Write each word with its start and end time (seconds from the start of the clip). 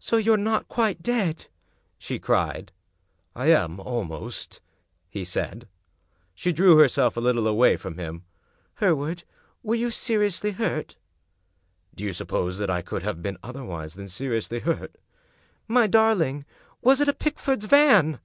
"So 0.00 0.16
you're 0.16 0.36
not 0.36 0.66
quite 0.66 1.00
dead?" 1.00 1.46
she 1.96 2.18
cried." 2.18 2.72
I 3.36 3.52
am 3.52 3.78
almost," 3.78 4.60
he 5.08 5.22
said. 5.22 5.68
She 6.34 6.50
drew 6.52 6.76
herself 6.76 7.16
a 7.16 7.20
little 7.20 7.46
away 7.46 7.76
from 7.76 7.96
him." 7.96 8.24
Hereward, 8.80 9.22
were 9.62 9.76
you 9.76 9.92
seriously 9.92 10.50
hurt? 10.50 10.96
""Do 11.94 12.02
you 12.02 12.12
suppose 12.12 12.58
that 12.58 12.68
I 12.68 12.82
could 12.82 13.04
have 13.04 13.22
been 13.22 13.36
otherwise 13.44 13.94
than 13.94 14.08
seriously 14.08 14.58
hurt?"" 14.58 14.96
My 15.68 15.86
darling 15.86 16.44
I 16.48 16.66
Was 16.82 17.00
it 17.00 17.06
a 17.06 17.12
Pickford's 17.14 17.66
van? 17.66 18.18